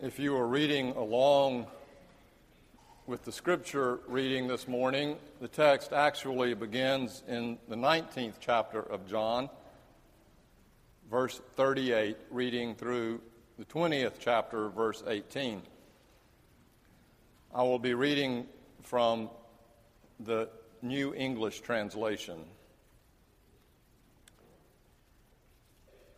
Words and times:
If 0.00 0.20
you 0.20 0.36
are 0.36 0.46
reading 0.46 0.90
along 0.90 1.66
with 3.08 3.24
the 3.24 3.32
scripture 3.32 3.98
reading 4.06 4.46
this 4.46 4.68
morning, 4.68 5.16
the 5.40 5.48
text 5.48 5.92
actually 5.92 6.54
begins 6.54 7.24
in 7.26 7.58
the 7.68 7.74
19th 7.74 8.34
chapter 8.38 8.78
of 8.78 9.08
John, 9.08 9.50
verse 11.10 11.40
38, 11.56 12.16
reading 12.30 12.76
through 12.76 13.20
the 13.58 13.64
20th 13.64 14.20
chapter, 14.20 14.68
verse 14.68 15.02
18. 15.04 15.62
I 17.52 17.62
will 17.64 17.80
be 17.80 17.94
reading 17.94 18.46
from 18.84 19.28
the 20.20 20.48
New 20.80 21.12
English 21.12 21.62
Translation. 21.62 22.44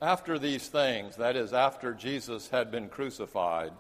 After 0.02 0.38
these 0.38 0.66
things, 0.66 1.16
that 1.16 1.36
is, 1.36 1.52
after 1.52 1.92
Jesus 1.92 2.48
had 2.48 2.70
been 2.70 2.88
crucified, 2.88 3.72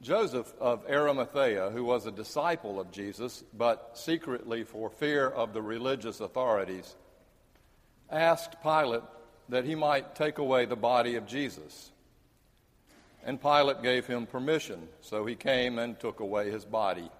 Joseph 0.00 0.52
of 0.60 0.84
Arimathea, 0.88 1.70
who 1.70 1.84
was 1.84 2.06
a 2.06 2.12
disciple 2.12 2.78
of 2.78 2.92
Jesus, 2.92 3.42
but 3.52 3.90
secretly 3.94 4.62
for 4.62 4.88
fear 4.88 5.28
of 5.28 5.52
the 5.52 5.62
religious 5.62 6.20
authorities, 6.20 6.94
asked 8.08 8.62
Pilate 8.62 9.02
that 9.48 9.64
he 9.64 9.74
might 9.74 10.14
take 10.14 10.38
away 10.38 10.64
the 10.64 10.76
body 10.76 11.16
of 11.16 11.26
Jesus. 11.26 11.90
And 13.24 13.42
Pilate 13.42 13.82
gave 13.82 14.06
him 14.06 14.26
permission, 14.26 14.88
so 15.02 15.26
he 15.26 15.34
came 15.34 15.78
and 15.78 15.98
took 15.98 16.20
away 16.20 16.50
his 16.50 16.64
body. 16.64 17.10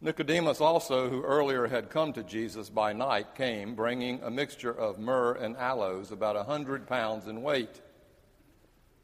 Nicodemus 0.00 0.60
also, 0.60 1.08
who 1.08 1.22
earlier 1.22 1.66
had 1.66 1.88
come 1.88 2.12
to 2.12 2.22
Jesus 2.22 2.68
by 2.68 2.92
night, 2.92 3.34
came 3.34 3.74
bringing 3.74 4.22
a 4.22 4.30
mixture 4.30 4.72
of 4.72 4.98
myrrh 4.98 5.32
and 5.32 5.56
aloes, 5.56 6.12
about 6.12 6.36
a 6.36 6.44
hundred 6.44 6.86
pounds 6.86 7.26
in 7.26 7.42
weight. 7.42 7.80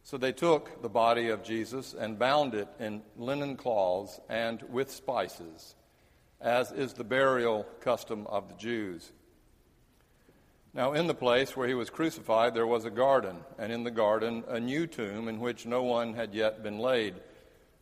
So 0.03 0.19
they 0.19 0.33
took 0.33 0.83
the 0.83 0.91
body 0.91 1.29
of 1.29 1.45
Jesus 1.45 1.95
and 1.95 2.19
bound 2.19 2.55
it 2.55 2.69
in 2.79 3.03
linen 3.17 3.57
cloths 3.57 4.21
and 4.29 4.63
with 4.65 4.91
spices, 4.91 5.75
as 6.41 6.73
is 6.73 6.93
the 6.93 7.05
burial 7.05 7.67
custom 7.81 8.27
of 8.27 8.49
the 8.49 8.55
Jews. 8.55 9.13
Now, 10.75 10.93
in 10.93 11.07
the 11.07 11.15
place 11.15 11.57
where 11.57 11.69
he 11.69 11.75
was 11.75 11.91
crucified, 11.91 12.55
there 12.55 12.67
was 12.67 12.85
a 12.85 12.91
garden, 12.91 13.37
and 13.59 13.73
in 13.73 13.85
the 13.85 13.91
garden 13.91 14.43
a 14.49 14.59
new 14.59 14.87
tomb 14.87 15.29
in 15.29 15.39
which 15.39 15.67
no 15.67 15.83
one 15.83 16.15
had 16.15 16.35
yet 16.35 16.63
been 16.63 16.79
laid. 16.79 17.15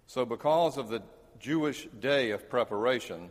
So, 0.07 0.25
because 0.25 0.77
of 0.77 0.89
the 0.89 1.03
Jewish 1.41 1.89
day 1.99 2.33
of 2.33 2.51
preparation, 2.51 3.31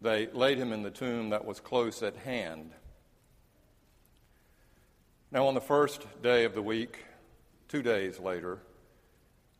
they 0.00 0.26
laid 0.26 0.58
him 0.58 0.72
in 0.72 0.82
the 0.82 0.90
tomb 0.90 1.30
that 1.30 1.44
was 1.44 1.60
close 1.60 2.02
at 2.02 2.16
hand. 2.16 2.72
Now, 5.30 5.46
on 5.46 5.54
the 5.54 5.60
first 5.60 6.04
day 6.22 6.44
of 6.44 6.54
the 6.54 6.62
week, 6.62 7.04
two 7.68 7.82
days 7.82 8.18
later, 8.18 8.58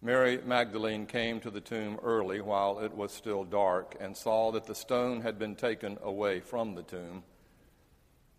Mary 0.02 0.40
Magdalene 0.44 1.06
came 1.06 1.38
to 1.40 1.50
the 1.50 1.60
tomb 1.60 2.00
early 2.02 2.40
while 2.40 2.80
it 2.80 2.94
was 2.94 3.12
still 3.12 3.44
dark 3.44 3.94
and 4.00 4.16
saw 4.16 4.50
that 4.50 4.66
the 4.66 4.74
stone 4.74 5.20
had 5.20 5.38
been 5.38 5.54
taken 5.54 5.98
away 6.02 6.40
from 6.40 6.74
the 6.74 6.82
tomb. 6.82 7.22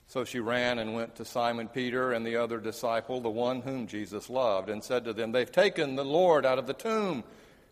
So 0.08 0.26
she 0.26 0.42
ran 0.42 0.78
and 0.78 0.94
went 0.94 1.16
to 1.16 1.26
Simon 1.26 1.70
Peter 1.70 2.12
and 2.12 2.26
the 2.26 2.36
other 2.36 2.60
disciple, 2.60 3.22
the 3.22 3.30
one 3.30 3.62
whom 3.62 3.88
Jesus 3.88 4.30
loved, 4.30 4.70
and 4.70 4.84
said 4.84 5.06
to 5.06 5.14
them, 5.14 5.32
They've 5.32 5.52
taken 5.52 5.96
the 5.96 6.06
Lord 6.06 6.46
out 6.46 6.60
of 6.60 6.68
the 6.68 6.74
tomb 6.74 7.24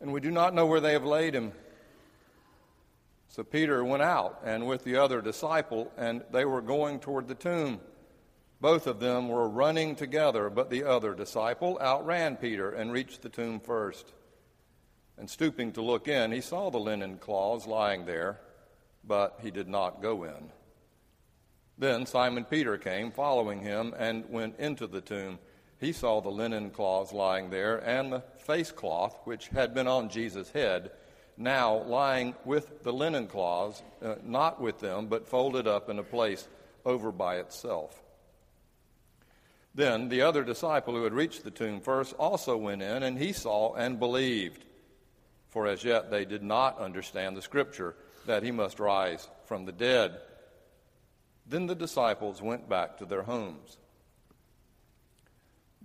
and 0.06 0.14
we 0.14 0.22
do 0.22 0.30
not 0.30 0.54
know 0.54 0.68
where 0.68 0.80
they 0.80 0.94
have 0.94 1.04
laid 1.04 1.34
him. 1.34 1.52
So 3.28 3.44
Peter 3.44 3.84
went 3.84 4.04
out 4.04 4.40
and 4.46 4.68
with 4.68 4.84
the 4.84 4.98
other 4.98 5.20
disciple, 5.20 5.92
and 5.98 6.24
they 6.32 6.46
were 6.46 6.62
going 6.62 7.00
toward 7.00 7.28
the 7.28 7.34
tomb. 7.34 7.80
Both 8.62 8.86
of 8.86 9.00
them 9.00 9.30
were 9.30 9.50
running 9.50 9.96
together, 9.96 10.52
but 10.52 10.70
the 10.70 10.84
other 10.84 11.16
disciple 11.16 11.80
outran 11.82 12.36
Peter 12.36 12.70
and 12.70 12.92
reached 12.92 13.24
the 13.24 13.30
tomb 13.30 13.60
first. 13.60 14.14
And 15.18 15.28
stooping 15.28 15.72
to 15.72 15.82
look 15.82 16.08
in, 16.08 16.32
he 16.32 16.42
saw 16.42 16.70
the 16.70 16.78
linen 16.78 17.18
cloths 17.18 17.66
lying 17.66 18.06
there, 18.06 18.40
but 19.04 19.40
he 19.42 19.50
did 19.50 19.68
not 19.68 20.04
go 20.04 20.24
in. 20.24 20.52
Then 21.80 22.06
Simon 22.06 22.46
Peter 22.46 22.78
came, 22.78 23.12
following 23.12 23.62
him, 23.62 23.96
and 23.98 24.30
went 24.30 24.60
into 24.60 24.86
the 24.86 25.02
tomb 25.02 25.40
he 25.80 25.92
saw 25.92 26.22
the 26.22 26.30
linen 26.30 26.70
cloths 26.70 27.12
lying 27.12 27.50
there 27.50 27.78
and 27.78 28.12
the 28.12 28.22
face 28.46 28.72
cloth 28.72 29.18
which 29.26 29.48
had 29.50 29.74
been 29.74 29.88
on 29.88 30.10
Jesus' 30.10 30.52
head, 30.52 30.92
now 31.38 31.84
lying 31.84 32.34
with 32.46 32.84
the 32.84 32.94
linen 32.94 33.28
cloths, 33.28 33.84
uh, 34.02 34.16
not 34.24 34.62
with 34.62 34.80
them, 34.80 35.08
but 35.08 35.28
folded 35.28 35.68
up 35.68 35.90
in 35.90 36.00
a 36.00 36.04
place 36.04 36.48
over 36.86 37.12
by 37.12 37.38
itself. 37.38 38.02
Then 39.74 40.08
the 40.08 40.22
other 40.22 40.46
disciple 40.46 40.94
who 40.94 41.04
had 41.04 41.14
reached 41.14 41.44
the 41.44 41.52
tomb 41.52 41.82
first 41.82 42.14
also 42.14 42.56
went 42.56 42.82
in, 42.82 43.04
and 43.04 43.18
he 43.18 43.34
saw 43.34 43.74
and 43.76 44.00
believed. 44.00 44.64
For 45.50 45.68
as 45.68 45.84
yet 45.84 46.10
they 46.10 46.24
did 46.24 46.44
not 46.44 46.80
understand 46.80 47.36
the 47.36 47.42
scripture 47.42 47.96
that 48.26 48.44
he 48.44 48.52
must 48.52 48.80
rise 48.80 49.30
from 49.46 49.66
the 49.66 49.74
dead. 49.74 50.18
Then 51.46 51.68
the 51.68 51.76
disciples 51.76 52.42
went 52.42 52.70
back 52.70 52.98
to 52.98 53.06
their 53.06 53.24
homes. 53.24 53.78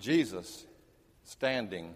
Jesus 0.00 0.66
standing, 1.24 1.94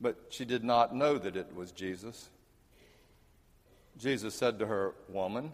but 0.00 0.16
she 0.28 0.44
did 0.44 0.62
not 0.62 0.94
know 0.94 1.18
that 1.18 1.36
it 1.36 1.54
was 1.54 1.72
Jesus. 1.72 2.28
Jesus 3.96 4.34
said 4.34 4.58
to 4.60 4.66
her, 4.66 4.94
Woman, 5.08 5.52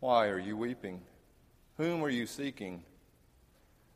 why 0.00 0.28
are 0.28 0.38
you 0.38 0.56
weeping? 0.56 1.00
Whom 1.78 2.04
are 2.04 2.10
you 2.10 2.26
seeking? 2.26 2.84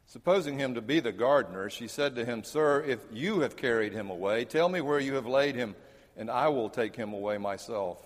Supposing 0.06 0.58
him 0.58 0.74
to 0.74 0.80
be 0.80 1.00
the 1.00 1.12
gardener, 1.12 1.68
she 1.68 1.86
said 1.86 2.16
to 2.16 2.24
him, 2.24 2.42
Sir, 2.42 2.82
if 2.82 3.00
you 3.12 3.40
have 3.40 3.56
carried 3.56 3.92
him 3.92 4.10
away, 4.10 4.44
tell 4.46 4.68
me 4.68 4.80
where 4.80 4.98
you 4.98 5.14
have 5.14 5.26
laid 5.26 5.54
him, 5.54 5.76
and 6.16 6.30
I 6.30 6.48
will 6.48 6.70
take 6.70 6.96
him 6.96 7.12
away 7.12 7.36
myself. 7.38 7.98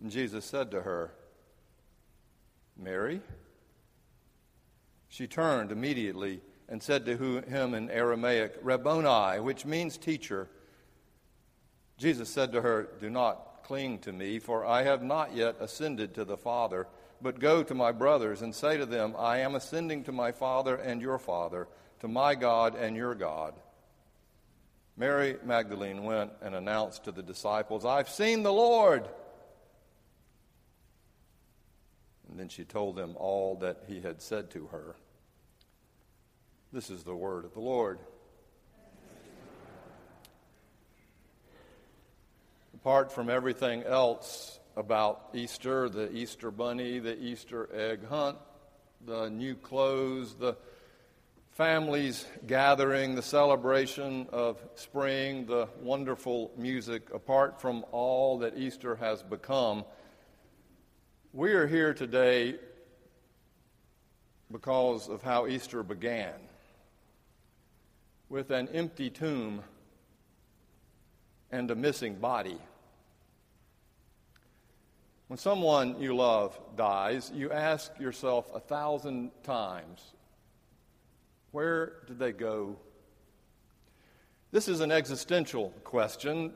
And 0.00 0.10
Jesus 0.10 0.44
said 0.44 0.70
to 0.70 0.80
her, 0.80 1.12
Mary? 2.76 3.20
She 5.08 5.26
turned 5.26 5.72
immediately 5.72 6.40
and 6.68 6.82
said 6.82 7.06
to 7.06 7.16
him 7.16 7.74
in 7.74 7.90
Aramaic, 7.90 8.58
Rabboni, 8.62 9.40
which 9.40 9.64
means 9.64 9.96
teacher. 9.96 10.48
Jesus 11.96 12.28
said 12.28 12.52
to 12.52 12.60
her, 12.60 12.88
Do 13.00 13.08
not 13.08 13.64
cling 13.64 13.98
to 14.00 14.12
me, 14.12 14.38
for 14.38 14.64
I 14.64 14.82
have 14.82 15.02
not 15.02 15.34
yet 15.34 15.56
ascended 15.60 16.14
to 16.14 16.24
the 16.24 16.36
Father, 16.36 16.86
but 17.20 17.40
go 17.40 17.62
to 17.62 17.74
my 17.74 17.92
brothers 17.92 18.42
and 18.42 18.54
say 18.54 18.76
to 18.76 18.86
them, 18.86 19.14
I 19.18 19.38
am 19.38 19.54
ascending 19.54 20.04
to 20.04 20.12
my 20.12 20.32
Father 20.32 20.76
and 20.76 21.00
your 21.02 21.18
Father, 21.18 21.68
to 22.00 22.08
my 22.08 22.34
God 22.34 22.74
and 22.76 22.94
your 22.94 23.14
God. 23.14 23.54
Mary 24.96 25.36
Magdalene 25.44 26.02
went 26.02 26.32
and 26.42 26.54
announced 26.54 27.04
to 27.04 27.12
the 27.12 27.22
disciples, 27.22 27.84
I've 27.84 28.08
seen 28.08 28.42
the 28.42 28.52
Lord. 28.52 29.08
And 32.38 32.44
then 32.44 32.50
she 32.50 32.62
told 32.62 32.94
them 32.94 33.16
all 33.16 33.56
that 33.62 33.82
he 33.88 34.00
had 34.00 34.22
said 34.22 34.48
to 34.52 34.68
her. 34.68 34.94
This 36.72 36.88
is 36.88 37.02
the 37.02 37.16
word 37.16 37.44
of 37.44 37.52
the 37.52 37.58
Lord. 37.58 37.98
Apart 42.74 43.10
from 43.10 43.28
everything 43.28 43.82
else 43.82 44.60
about 44.76 45.30
Easter, 45.34 45.88
the 45.88 46.12
Easter 46.12 46.52
bunny, 46.52 47.00
the 47.00 47.20
Easter 47.20 47.68
egg 47.74 48.06
hunt, 48.06 48.38
the 49.04 49.28
new 49.30 49.56
clothes, 49.56 50.36
the 50.36 50.56
families 51.50 52.24
gathering, 52.46 53.16
the 53.16 53.22
celebration 53.22 54.28
of 54.30 54.62
spring, 54.76 55.46
the 55.46 55.66
wonderful 55.80 56.52
music, 56.56 57.12
apart 57.12 57.60
from 57.60 57.84
all 57.90 58.38
that 58.38 58.56
Easter 58.56 58.94
has 58.94 59.24
become, 59.24 59.84
we 61.38 61.52
are 61.52 61.68
here 61.68 61.94
today 61.94 62.56
because 64.50 65.08
of 65.08 65.22
how 65.22 65.46
Easter 65.46 65.84
began 65.84 66.34
with 68.28 68.50
an 68.50 68.66
empty 68.74 69.08
tomb 69.08 69.62
and 71.52 71.70
a 71.70 71.76
missing 71.76 72.16
body. 72.16 72.58
When 75.28 75.38
someone 75.38 76.00
you 76.00 76.16
love 76.16 76.58
dies, 76.74 77.30
you 77.32 77.52
ask 77.52 77.96
yourself 78.00 78.50
a 78.52 78.58
thousand 78.58 79.30
times, 79.44 80.02
Where 81.52 82.02
did 82.08 82.18
they 82.18 82.32
go? 82.32 82.74
This 84.50 84.66
is 84.66 84.80
an 84.80 84.90
existential 84.90 85.72
question. 85.84 86.52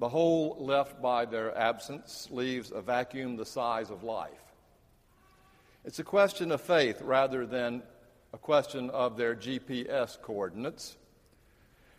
The 0.00 0.08
hole 0.08 0.56
left 0.58 1.02
by 1.02 1.26
their 1.26 1.56
absence 1.56 2.28
leaves 2.30 2.72
a 2.72 2.80
vacuum 2.80 3.36
the 3.36 3.44
size 3.44 3.90
of 3.90 4.02
life. 4.02 4.32
It's 5.84 5.98
a 5.98 6.04
question 6.04 6.52
of 6.52 6.62
faith 6.62 7.02
rather 7.02 7.44
than 7.44 7.82
a 8.32 8.38
question 8.38 8.88
of 8.88 9.18
their 9.18 9.36
GPS 9.36 10.18
coordinates. 10.22 10.96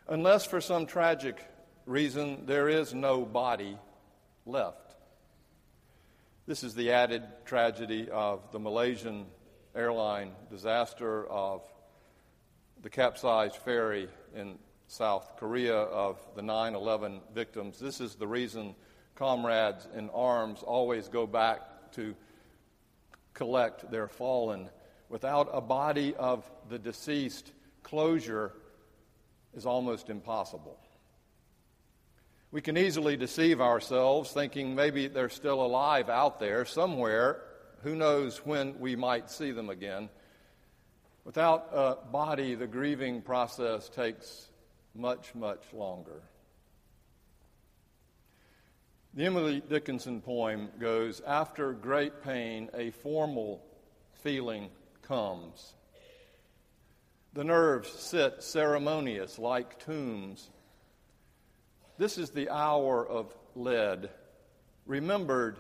Unless 0.07 0.45
for 0.45 0.61
some 0.61 0.87
tragic 0.87 1.45
reason 1.85 2.47
there 2.47 2.69
is 2.69 2.91
no 2.95 3.23
body 3.23 3.77
left. 4.47 4.95
This 6.47 6.63
is 6.63 6.73
the 6.73 6.93
added 6.93 7.21
tragedy 7.45 8.09
of 8.09 8.51
the 8.51 8.59
Malaysian 8.59 9.27
airline 9.75 10.31
disaster, 10.49 11.27
of 11.27 11.61
the 12.81 12.89
capsized 12.89 13.57
ferry 13.57 14.09
in 14.35 14.57
South 14.91 15.37
Korea, 15.37 15.77
of 15.77 16.17
the 16.35 16.41
9 16.41 16.75
11 16.75 17.21
victims. 17.33 17.79
This 17.79 18.01
is 18.01 18.15
the 18.15 18.27
reason 18.27 18.75
comrades 19.15 19.87
in 19.95 20.09
arms 20.09 20.63
always 20.63 21.07
go 21.07 21.25
back 21.25 21.61
to 21.93 22.13
collect 23.33 23.89
their 23.89 24.09
fallen. 24.09 24.69
Without 25.07 25.47
a 25.53 25.61
body 25.61 26.13
of 26.15 26.43
the 26.67 26.77
deceased, 26.77 27.53
closure 27.83 28.51
is 29.53 29.65
almost 29.65 30.09
impossible. 30.09 30.77
We 32.51 32.59
can 32.59 32.77
easily 32.77 33.15
deceive 33.15 33.61
ourselves 33.61 34.31
thinking 34.31 34.75
maybe 34.75 35.07
they're 35.07 35.29
still 35.29 35.65
alive 35.65 36.09
out 36.09 36.37
there 36.37 36.65
somewhere. 36.65 37.41
Who 37.83 37.95
knows 37.95 38.45
when 38.45 38.77
we 38.77 38.97
might 38.97 39.29
see 39.29 39.51
them 39.51 39.69
again? 39.69 40.09
Without 41.23 41.69
a 41.71 41.95
body, 42.11 42.55
the 42.55 42.67
grieving 42.67 43.21
process 43.21 43.87
takes 43.87 44.49
much, 44.93 45.33
much 45.35 45.63
longer. 45.73 46.21
The 49.13 49.25
Emily 49.25 49.61
Dickinson 49.67 50.21
poem 50.21 50.69
goes 50.79 51.21
After 51.27 51.73
great 51.73 52.23
pain, 52.23 52.69
a 52.73 52.91
formal 52.91 53.61
feeling 54.23 54.69
comes. 55.01 55.73
The 57.33 57.43
nerves 57.43 57.89
sit 57.89 58.43
ceremonious 58.43 59.37
like 59.39 59.79
tombs. 59.79 60.49
This 61.97 62.17
is 62.17 62.29
the 62.29 62.49
hour 62.49 63.07
of 63.07 63.35
lead, 63.55 64.09
remembered 64.85 65.57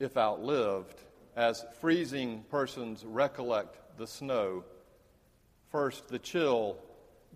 if 0.00 0.16
outlived, 0.16 1.00
as 1.36 1.64
freezing 1.80 2.44
persons 2.50 3.04
recollect 3.04 3.98
the 3.98 4.06
snow. 4.06 4.64
First 5.70 6.08
the 6.08 6.18
chill, 6.18 6.78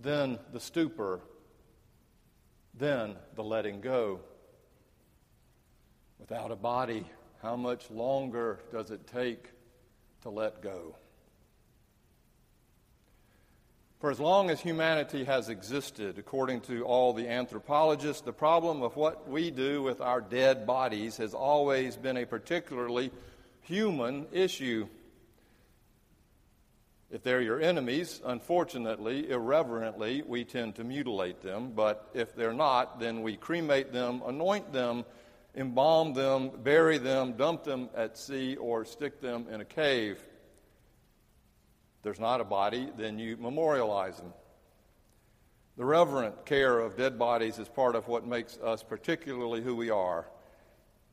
then 0.00 0.38
the 0.52 0.60
stupor, 0.60 1.20
then 2.74 3.16
the 3.34 3.42
letting 3.42 3.80
go. 3.80 4.20
Without 6.18 6.50
a 6.50 6.56
body, 6.56 7.06
how 7.42 7.56
much 7.56 7.90
longer 7.90 8.60
does 8.72 8.90
it 8.90 9.06
take 9.06 9.50
to 10.22 10.30
let 10.30 10.62
go? 10.62 10.96
For 14.00 14.10
as 14.10 14.20
long 14.20 14.50
as 14.50 14.60
humanity 14.60 15.24
has 15.24 15.48
existed, 15.48 16.18
according 16.18 16.60
to 16.62 16.84
all 16.84 17.14
the 17.14 17.28
anthropologists, 17.28 18.22
the 18.22 18.32
problem 18.32 18.82
of 18.82 18.94
what 18.94 19.28
we 19.28 19.50
do 19.50 19.82
with 19.82 20.02
our 20.02 20.20
dead 20.20 20.66
bodies 20.66 21.16
has 21.16 21.32
always 21.32 21.96
been 21.96 22.18
a 22.18 22.26
particularly 22.26 23.10
human 23.62 24.26
issue. 24.32 24.86
If 27.10 27.22
they're 27.22 27.40
your 27.40 27.60
enemies, 27.60 28.20
unfortunately, 28.24 29.30
irreverently, 29.30 30.22
we 30.26 30.44
tend 30.44 30.74
to 30.76 30.84
mutilate 30.84 31.40
them. 31.40 31.72
But 31.74 32.10
if 32.14 32.34
they're 32.34 32.52
not, 32.52 32.98
then 32.98 33.22
we 33.22 33.36
cremate 33.36 33.92
them, 33.92 34.22
anoint 34.26 34.72
them, 34.72 35.04
embalm 35.54 36.14
them, 36.14 36.50
bury 36.62 36.98
them, 36.98 37.34
dump 37.34 37.64
them 37.64 37.88
at 37.94 38.18
sea, 38.18 38.56
or 38.56 38.84
stick 38.84 39.20
them 39.20 39.46
in 39.50 39.60
a 39.60 39.64
cave 39.64 40.20
there's 42.06 42.20
not 42.20 42.40
a 42.40 42.44
body, 42.44 42.88
then 42.96 43.18
you 43.18 43.36
memorialize 43.36 44.16
them. 44.18 44.32
The 45.76 45.84
reverent 45.84 46.46
care 46.46 46.78
of 46.78 46.96
dead 46.96 47.18
bodies 47.18 47.58
is 47.58 47.68
part 47.68 47.96
of 47.96 48.06
what 48.06 48.24
makes 48.24 48.56
us 48.58 48.84
particularly 48.84 49.60
who 49.60 49.74
we 49.74 49.90
are. 49.90 50.24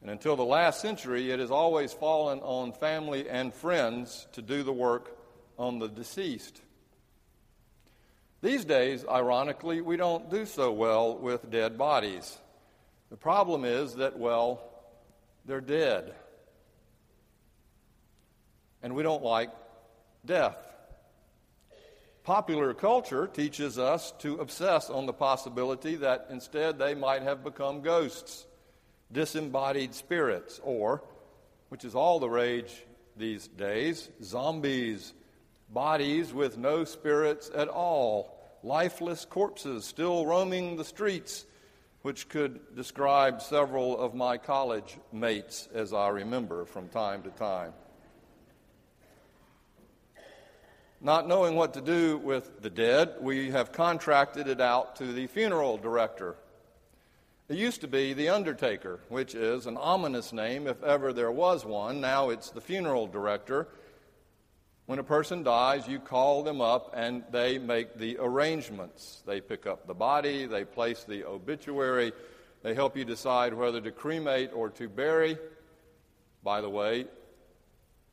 And 0.04 0.12
until 0.12 0.36
the 0.36 0.46
last 0.46 0.82
century, 0.82 1.32
it 1.32 1.40
has 1.40 1.50
always 1.50 1.94
fallen 1.94 2.42
on 2.42 2.74
family 2.74 3.28
and 3.28 3.52
friends 3.52 4.28
to 4.34 4.44
do 4.44 4.62
the 4.62 4.72
work 4.72 5.18
on 5.58 5.80
the 5.80 5.88
deceased. 5.88 6.62
These 8.42 8.66
days, 8.66 9.06
ironically, 9.10 9.80
we 9.82 9.96
don't 9.96 10.30
do 10.30 10.46
so 10.46 10.72
well 10.72 11.18
with 11.18 11.50
dead 11.50 11.78
bodies. 11.78 12.38
The 13.10 13.16
problem 13.16 13.64
is 13.64 13.96
that, 13.96 14.20
well, 14.20 14.62
they're 15.46 15.62
dead. 15.62 16.14
And 18.82 18.96
we 18.96 19.04
don't 19.04 19.24
like 19.24 19.50
death. 20.26 20.58
Popular 22.24 22.74
culture 22.74 23.28
teaches 23.28 23.78
us 23.78 24.14
to 24.20 24.40
obsess 24.40 24.90
on 24.90 25.06
the 25.06 25.14
possibility 25.14 25.96
that 25.98 26.28
instead 26.30 26.80
they 26.80 26.96
might 26.96 27.22
have 27.22 27.44
become 27.44 27.82
ghosts, 27.82 28.46
disembodied 29.12 29.94
spirits, 29.94 30.60
or, 30.64 31.04
which 31.70 31.86
is 31.86 31.96
all 31.96 32.20
the 32.20 32.30
rage 32.30 32.74
these 33.18 33.48
days, 33.48 34.10
zombies, 34.22 35.14
bodies 35.74 36.34
with 36.34 36.58
no 36.58 36.84
spirits 36.84 37.50
at 37.56 37.68
all, 37.68 38.38
lifeless 38.64 39.26
corpses 39.26 39.86
still 39.86 40.26
roaming 40.26 40.78
the 40.78 40.86
streets, 40.86 41.46
which 42.04 42.30
could 42.30 42.76
describe 42.76 43.42
several 43.42 43.98
of 43.98 44.14
my 44.14 44.38
college 44.38 44.98
mates 45.12 45.68
as 45.74 45.94
I 45.94 46.10
remember 46.10 46.66
from 46.66 46.90
time 46.90 47.24
to 47.24 47.30
time. 47.32 47.74
Not 51.02 51.28
knowing 51.28 51.56
what 51.56 51.74
to 51.74 51.82
do 51.82 52.18
with 52.18 52.62
the 52.62 52.70
dead, 52.70 53.16
we 53.20 53.52
have 53.52 53.74
contracted 53.74 54.48
it 54.48 54.62
out 54.62 54.96
to 54.98 55.06
the 55.12 55.28
funeral 55.28 55.78
director. 55.78 56.36
It 57.50 57.58
used 57.58 57.82
to 57.82 57.90
be 57.90 58.14
the 58.14 58.30
undertaker, 58.30 59.02
which 59.10 59.36
is 59.36 59.66
an 59.66 59.76
ominous 59.76 60.32
name 60.32 60.66
if 60.66 60.82
ever 60.82 61.12
there 61.12 61.32
was 61.32 61.66
one. 61.66 62.00
Now 62.00 62.30
it's 62.30 62.52
the 62.52 62.62
funeral 62.62 63.08
director. 63.08 63.68
When 64.86 65.00
a 65.00 65.04
person 65.04 65.44
dies, 65.44 65.88
you 65.88 66.00
call 66.00 66.44
them 66.44 66.60
up 66.60 66.94
and 66.94 67.24
they 67.32 67.58
make 67.58 67.98
the 67.98 68.18
arrangements. 68.20 69.24
They 69.26 69.40
pick 69.40 69.66
up 69.66 69.88
the 69.88 69.94
body, 69.94 70.46
they 70.46 70.66
place 70.66 71.06
the 71.06 71.24
obituary, 71.24 72.12
they 72.64 72.74
help 72.74 72.98
you 72.98 73.06
decide 73.06 73.54
whether 73.54 73.80
to 73.80 73.92
cremate 73.92 74.52
or 74.54 74.70
to 74.72 74.90
bury. 74.90 75.38
By 76.44 76.60
the 76.60 76.70
way, 76.70 77.06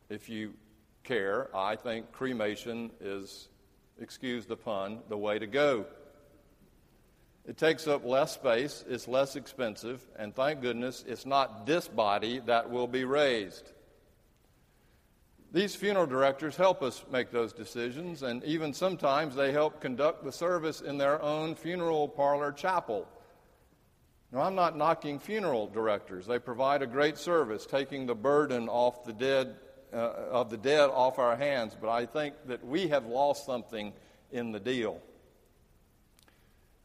if 0.08 0.28
you 0.28 0.54
care, 1.02 1.48
I 1.56 1.74
think 1.74 2.12
cremation 2.12 2.92
is, 3.00 3.48
excuse 4.00 4.46
the 4.46 4.56
pun, 4.56 5.00
the 5.08 5.16
way 5.16 5.40
to 5.40 5.46
go. 5.48 5.86
It 7.46 7.56
takes 7.56 7.88
up 7.88 8.04
less 8.04 8.34
space, 8.34 8.84
it's 8.88 9.08
less 9.08 9.34
expensive, 9.34 10.06
and 10.16 10.34
thank 10.34 10.60
goodness 10.60 11.04
it's 11.08 11.26
not 11.26 11.66
this 11.66 11.88
body 11.88 12.40
that 12.46 12.70
will 12.70 12.86
be 12.86 13.04
raised. 13.04 13.72
These 15.52 15.74
funeral 15.74 16.06
directors 16.06 16.54
help 16.54 16.80
us 16.80 17.04
make 17.10 17.32
those 17.32 17.52
decisions, 17.52 18.22
and 18.22 18.44
even 18.44 18.72
sometimes 18.72 19.34
they 19.34 19.50
help 19.50 19.80
conduct 19.80 20.22
the 20.22 20.30
service 20.30 20.80
in 20.80 20.96
their 20.96 21.20
own 21.20 21.56
funeral 21.56 22.08
parlor 22.08 22.52
chapel. 22.52 23.08
Now, 24.30 24.42
I'm 24.42 24.54
not 24.54 24.76
knocking 24.76 25.18
funeral 25.18 25.66
directors. 25.66 26.24
They 26.24 26.38
provide 26.38 26.82
a 26.82 26.86
great 26.86 27.18
service, 27.18 27.66
taking 27.66 28.06
the 28.06 28.14
burden 28.14 28.68
off 28.68 29.04
the 29.04 29.12
dead 29.12 29.56
uh, 29.92 29.96
of 30.30 30.50
the 30.50 30.56
dead 30.56 30.88
off 30.88 31.18
our 31.18 31.34
hands, 31.34 31.76
but 31.80 31.90
I 31.90 32.06
think 32.06 32.34
that 32.46 32.64
we 32.64 32.86
have 32.88 33.06
lost 33.06 33.44
something 33.44 33.92
in 34.30 34.52
the 34.52 34.60
deal. 34.60 35.00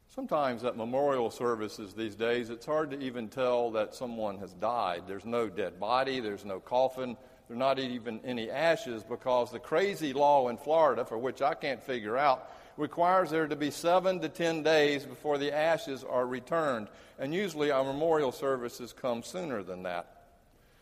Sometimes 0.08 0.64
at 0.64 0.76
memorial 0.76 1.30
services 1.30 1.94
these 1.94 2.16
days, 2.16 2.50
it's 2.50 2.66
hard 2.66 2.90
to 2.92 3.00
even 3.00 3.28
tell 3.28 3.70
that 3.72 3.94
someone 3.94 4.40
has 4.40 4.54
died. 4.54 5.04
There's 5.08 5.26
no 5.26 5.50
dead 5.50 5.80
body, 5.80 6.20
there's 6.20 6.46
no 6.46 6.60
coffin, 6.60 7.16
there 7.48 7.56
are 7.56 7.60
not 7.60 7.80
even 7.80 8.20
any 8.26 8.50
ashes 8.50 9.04
because 9.04 9.52
the 9.52 9.60
crazy 9.60 10.14
law 10.14 10.50
in 10.50 10.58
Florida, 10.58 11.06
for 11.06 11.18
which 11.18 11.42
I 11.42 11.54
can't 11.54 11.84
figure 11.84 12.18
out, 12.18 12.50
requires 12.78 13.30
there 13.30 13.48
to 13.48 13.56
be 13.56 13.72
seven 13.72 14.20
to 14.22 14.30
ten 14.30 14.64
days 14.64 15.06
before 15.06 15.38
the 15.38 15.56
ashes 15.56 16.04
are 16.04 16.26
returned. 16.26 16.88
And 17.20 17.34
usually 17.34 17.72
our 17.72 17.84
memorial 17.84 18.32
services 18.32 18.94
come 18.94 19.24
sooner 19.24 19.64
than 19.64 19.84
that. 19.84 20.24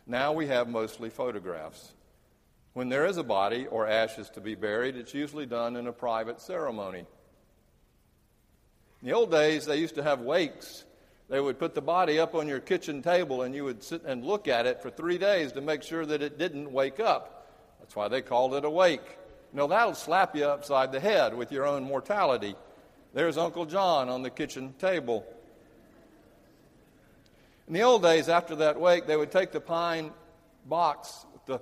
Now 0.08 0.34
we 0.34 0.48
have 0.48 0.68
mostly 0.68 1.10
photographs. 1.10 1.92
When 2.74 2.90
there 2.90 3.06
is 3.06 3.18
a 3.18 3.24
body 3.24 3.68
or 3.68 3.88
ashes 3.88 4.30
to 4.32 4.42
be 4.42 4.56
buried, 4.56 4.96
it's 4.96 5.14
usually 5.14 5.46
done 5.46 5.76
in 5.76 5.86
a 5.86 5.94
private 5.94 6.42
ceremony. 6.42 7.06
In 9.02 9.08
the 9.08 9.14
old 9.14 9.32
days, 9.32 9.66
they 9.66 9.78
used 9.78 9.96
to 9.96 10.04
have 10.04 10.22
wakes. 10.22 10.86
They 11.30 11.40
would 11.40 11.58
put 11.58 11.74
the 11.74 11.82
body 11.82 12.20
up 12.20 12.36
on 12.36 12.48
your 12.48 12.60
kitchen 12.60 13.02
table 13.02 13.44
and 13.44 13.56
you 13.56 13.64
would 13.64 13.84
sit 13.84 14.04
and 14.04 14.24
look 14.24 14.48
at 14.48 14.66
it 14.66 14.82
for 14.82 14.90
three 14.90 15.18
days 15.18 15.52
to 15.54 15.62
make 15.62 15.84
sure 15.84 16.06
that 16.06 16.22
it 16.22 16.38
didn't 16.38 16.72
wake 16.72 17.00
up. 17.00 17.48
That's 17.80 17.96
why 17.96 18.08
they 18.08 18.22
called 18.22 18.54
it 18.54 18.66
a 18.66 18.70
wake. 18.70 19.18
You 19.56 19.68
that'll 19.68 19.94
slap 19.94 20.36
you 20.36 20.46
upside 20.46 20.92
the 20.92 21.00
head 21.00 21.36
with 21.36 21.52
your 21.52 21.66
own 21.66 21.84
mortality. 21.84 22.56
There's 23.14 23.38
Uncle 23.38 23.66
John 23.66 24.10
on 24.10 24.24
the 24.24 24.30
kitchen 24.30 24.74
table. 24.80 25.26
In 27.68 27.74
the 27.74 27.84
old 27.84 28.02
days, 28.02 28.30
after 28.30 28.56
that 28.58 28.80
wake, 28.80 29.06
they 29.06 29.16
would 29.16 29.32
take 29.32 29.52
the 29.52 29.62
pine 29.62 30.12
box 30.66 31.26
with 31.34 31.46
the 31.46 31.62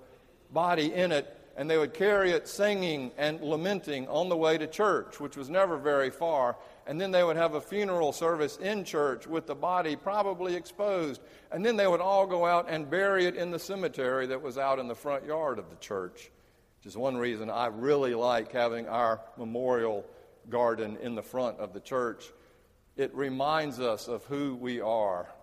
body 0.51 0.94
in 0.94 1.12
it 1.12 1.38
and 1.58 1.70
they 1.70 1.77
would 1.77 1.94
carry 1.94 2.32
it 2.32 2.48
singing 2.48 3.12
and 3.18 3.41
lamenting 3.41 4.08
on 4.08 4.30
the 4.30 4.38
way 4.38 4.58
to 4.58 4.68
church, 4.68 5.20
which 5.20 5.36
was 5.36 5.50
never 5.50 5.77
very 5.77 6.10
far. 6.10 6.56
And 6.91 7.00
then 7.00 7.12
they 7.12 7.24
would 7.24 7.38
have 7.38 7.53
a 7.53 7.62
funeral 7.62 8.12
service 8.12 8.57
in 8.57 8.83
church 8.83 9.25
with 9.25 9.48
the 9.48 9.55
body 9.55 9.95
probably 9.95 10.55
exposed. 10.55 11.21
And 11.50 11.65
then 11.65 11.77
they 11.77 11.88
would 11.88 12.01
all 12.01 12.27
go 12.27 12.45
out 12.45 12.65
and 12.69 12.89
bury 12.89 13.27
it 13.27 13.38
in 13.38 13.50
the 13.50 13.60
cemetery 13.60 14.27
that 14.27 14.41
was 14.41 14.57
out 14.57 14.77
in 14.77 14.89
the 14.89 14.93
front 14.93 15.25
yard 15.25 15.57
of 15.57 15.69
the 15.69 15.77
church, 15.77 16.31
which 16.77 16.88
is 16.88 16.98
one 16.98 17.15
reason 17.15 17.50
I 17.50 17.67
really 17.67 18.13
like 18.13 18.51
having 18.51 18.89
our 18.89 19.21
memorial 19.38 20.05
garden 20.50 20.98
in 21.01 21.15
the 21.15 21.21
front 21.21 21.60
of 21.60 21.71
the 21.71 21.79
church. 21.79 22.25
It 22.98 23.15
reminds 23.15 23.79
us 23.79 24.10
of 24.10 24.25
who 24.25 24.55
we 24.55 24.81
are 24.81 25.33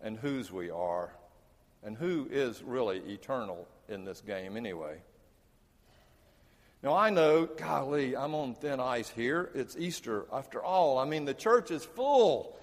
and 0.00 0.18
whose 0.18 0.50
we 0.50 0.70
are 0.70 1.12
and 1.82 1.98
who 1.98 2.28
is 2.30 2.62
really 2.62 3.00
eternal 3.00 3.68
in 3.90 4.06
this 4.06 4.22
game 4.22 4.56
anyway. 4.56 5.02
Now, 6.82 6.94
I 6.94 7.10
know, 7.10 7.46
golly, 7.46 8.16
I'm 8.16 8.34
on 8.34 8.54
thin 8.54 8.78
ice 8.78 9.08
here. 9.08 9.50
It's 9.54 9.76
Easter. 9.76 10.26
After 10.32 10.62
all, 10.62 10.98
I 10.98 11.04
mean, 11.04 11.24
the 11.24 11.34
church 11.34 11.72
is 11.72 11.84
full. 11.84 12.56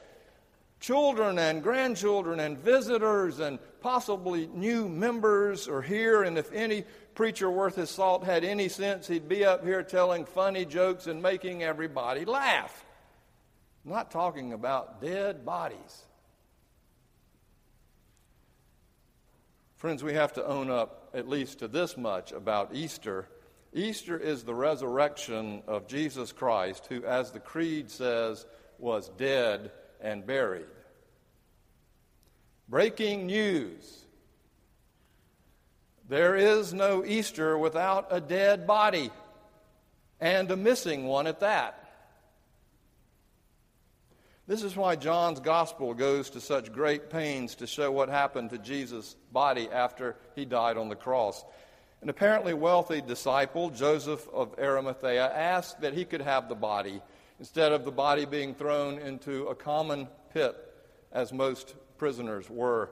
Children 0.80 1.38
and 1.38 1.62
grandchildren 1.62 2.40
and 2.40 2.58
visitors 2.58 3.40
and 3.40 3.60
possibly 3.82 4.48
new 4.48 4.88
members 4.88 5.68
are 5.68 5.82
here. 5.82 6.24
And 6.24 6.38
if 6.38 6.52
any 6.54 6.86
preacher 7.14 7.50
worth 7.52 7.76
his 7.76 7.90
salt 7.90 8.24
had 8.24 8.46
any 8.46 8.70
sense, 8.70 9.08
he'd 9.08 9.28
be 9.28 9.44
up 9.44 9.66
here 9.66 9.84
telling 9.84 10.24
funny 10.24 10.64
jokes 10.64 11.08
and 11.08 11.22
making 11.22 11.64
everybody 11.64 12.24
laugh. 12.24 12.86
I'm 13.86 13.92
not 13.92 14.12
talking 14.12 14.54
about 14.54 15.02
dead 15.02 15.46
bodies. 15.46 16.04
Friends, 19.76 20.04
we 20.04 20.14
have 20.14 20.34
to 20.34 20.46
own 20.46 20.72
up 20.72 21.10
at 21.14 21.28
least 21.28 21.60
to 21.60 21.68
this 21.68 21.98
much 21.98 22.32
about 22.32 22.74
Easter 22.74 23.28
Easter 23.76 24.18
is 24.18 24.44
the 24.44 24.56
resurrection 24.56 25.62
of 25.68 25.88
Jesus 25.88 26.32
Christ, 26.32 26.88
who, 26.88 27.04
as 27.04 27.32
the 27.32 27.40
Creed 27.40 27.92
says, 27.92 28.46
was 28.80 29.10
dead 29.18 29.72
and 30.02 30.26
buried. 30.26 30.66
Breaking 32.68 33.28
news 33.28 34.06
there 36.08 36.36
is 36.36 36.74
no 36.74 37.04
Easter 37.04 37.58
without 37.58 38.08
a 38.12 38.22
dead 38.22 38.68
body, 38.68 39.10
and 40.20 40.50
a 40.52 40.56
missing 40.56 41.06
one 41.06 41.26
at 41.26 41.40
that. 41.40 41.82
This 44.48 44.62
is 44.62 44.76
why 44.76 44.96
John's 44.96 45.40
gospel 45.40 45.96
goes 45.96 46.30
to 46.32 46.42
such 46.42 46.72
great 46.72 47.10
pains 47.10 47.56
to 47.56 47.66
show 47.66 47.92
what 47.92 48.10
happened 48.10 48.52
to 48.52 48.60
Jesus' 48.60 49.16
body 49.32 49.68
after 49.72 50.16
he 50.36 50.46
died 50.46 50.78
on 50.78 50.90
the 50.90 50.96
cross. 50.96 51.44
An 52.06 52.10
apparently 52.10 52.54
wealthy 52.54 53.02
disciple, 53.02 53.72
Joseph 53.72 54.30
of 54.32 54.54
Arimathea, 54.60 55.26
asked 55.34 55.82
that 55.82 55.96
he 55.96 56.06
could 56.06 56.22
have 56.22 56.48
the 56.48 56.54
body 56.54 57.02
instead 57.40 57.72
of 57.72 57.84
the 57.84 57.92
body 57.92 58.26
being 58.26 58.54
thrown 58.54 59.00
into 59.00 59.48
a 59.48 59.56
common 59.56 60.08
pit, 60.32 60.56
as 61.12 61.34
most 61.34 61.74
prisoners 61.98 62.48
were. 62.48 62.92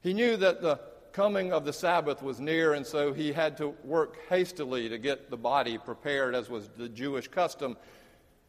He 0.00 0.14
knew 0.14 0.38
that 0.38 0.62
the 0.62 0.80
coming 1.12 1.52
of 1.52 1.66
the 1.66 1.74
Sabbath 1.74 2.22
was 2.22 2.40
near, 2.40 2.72
and 2.72 2.86
so 2.86 3.12
he 3.12 3.30
had 3.30 3.58
to 3.58 3.74
work 3.84 4.16
hastily 4.30 4.88
to 4.88 4.96
get 4.96 5.28
the 5.28 5.36
body 5.36 5.76
prepared, 5.76 6.34
as 6.34 6.48
was 6.48 6.70
the 6.78 6.88
Jewish 6.88 7.28
custom. 7.28 7.76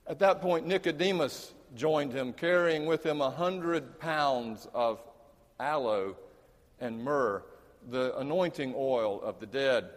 At 0.08 0.20
that 0.20 0.40
point, 0.40 0.68
Nicodemus 0.68 1.54
joined 1.76 2.14
him, 2.14 2.32
carrying 2.32 2.86
with 2.86 3.06
him 3.06 3.20
a 3.20 3.30
hundred 3.30 4.00
pounds 4.00 4.70
of 4.74 5.04
aloe 5.60 6.16
and 6.80 7.04
myrrh 7.04 7.44
the 7.90 8.18
anointing 8.18 8.74
oil 8.76 9.22
of 9.22 9.40
the 9.40 9.46
dead. 9.46 9.90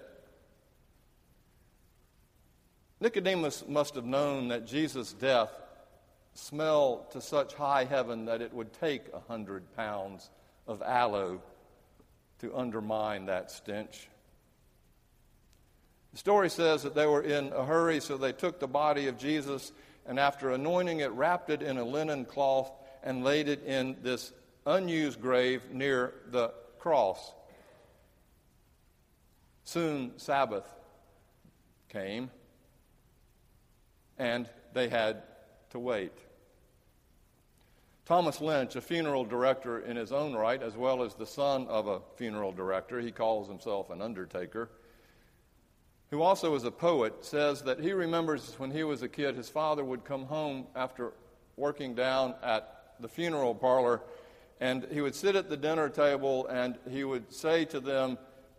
Nicodemus 3.00 3.64
must 3.68 3.94
have 3.94 4.04
known 4.04 4.48
that 4.48 4.66
Jesus' 4.66 5.12
death 5.12 5.50
smelled 6.34 7.10
to 7.12 7.20
such 7.20 7.54
high 7.54 7.84
heaven 7.84 8.26
that 8.26 8.42
it 8.42 8.52
would 8.52 8.72
take 8.72 9.02
a 9.12 9.20
hundred 9.20 9.74
pounds 9.76 10.30
of 10.66 10.82
aloe 10.82 11.40
to 12.40 12.54
undermine 12.56 13.26
that 13.26 13.50
stench. 13.50 14.08
The 16.12 16.18
story 16.18 16.50
says 16.50 16.82
that 16.82 16.94
they 16.94 17.06
were 17.06 17.22
in 17.22 17.52
a 17.52 17.64
hurry, 17.64 18.00
so 18.00 18.16
they 18.16 18.32
took 18.32 18.60
the 18.60 18.68
body 18.68 19.08
of 19.08 19.18
Jesus 19.18 19.72
and, 20.06 20.18
after 20.18 20.50
anointing 20.50 21.00
it, 21.00 21.10
wrapped 21.10 21.50
it 21.50 21.62
in 21.62 21.78
a 21.78 21.84
linen 21.84 22.24
cloth 22.24 22.70
and 23.02 23.24
laid 23.24 23.48
it 23.48 23.64
in 23.64 23.96
this 24.02 24.32
unused 24.66 25.20
grave 25.20 25.70
near 25.70 26.14
the 26.30 26.52
cross. 26.78 27.32
Soon 29.68 30.12
Sabbath 30.16 30.66
came, 31.90 32.30
and 34.16 34.48
they 34.72 34.88
had 34.88 35.24
to 35.68 35.78
wait. 35.78 36.16
Thomas 38.06 38.40
Lynch, 38.40 38.76
a 38.76 38.80
funeral 38.80 39.26
director 39.26 39.80
in 39.80 39.94
his 39.94 40.10
own 40.10 40.32
right, 40.32 40.62
as 40.62 40.74
well 40.74 41.02
as 41.02 41.12
the 41.12 41.26
son 41.26 41.66
of 41.66 41.86
a 41.86 42.00
funeral 42.16 42.50
director, 42.50 42.98
he 42.98 43.12
calls 43.12 43.46
himself 43.46 43.90
an 43.90 44.00
undertaker, 44.00 44.70
who 46.10 46.22
also 46.22 46.54
is 46.54 46.64
a 46.64 46.70
poet, 46.70 47.22
says 47.22 47.60
that 47.60 47.78
he 47.78 47.92
remembers 47.92 48.58
when 48.58 48.70
he 48.70 48.84
was 48.84 49.02
a 49.02 49.08
kid, 49.08 49.36
his 49.36 49.50
father 49.50 49.84
would 49.84 50.02
come 50.02 50.24
home 50.24 50.66
after 50.74 51.12
working 51.58 51.94
down 51.94 52.34
at 52.42 52.94
the 53.00 53.08
funeral 53.08 53.54
parlor, 53.54 54.00
and 54.60 54.86
he 54.90 55.02
would 55.02 55.14
sit 55.14 55.36
at 55.36 55.50
the 55.50 55.58
dinner 55.58 55.90
table 55.90 56.46
and 56.46 56.78
he 56.90 57.04
would 57.04 57.30
say 57.30 57.66
to 57.66 57.80
them, 57.80 58.16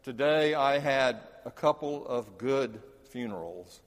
Today 0.10 0.56
I 0.56 0.80
had 0.80 1.22
a 1.46 1.51
couple 1.51 2.08
of 2.08 2.39
good 2.39 2.82
funerals. 3.12 3.80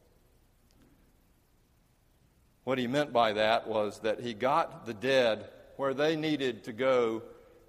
What 2.63 2.79
he 2.79 2.87
meant 2.87 3.13
by 3.13 3.33
that 3.33 3.67
was 3.67 3.99
that 4.05 4.21
he 4.21 4.33
got 4.33 4.87
the 4.87 4.95
dead 4.95 5.51
where 5.79 5.95
they 5.95 6.15
needed 6.15 6.63
to 6.63 6.73
go 6.73 7.23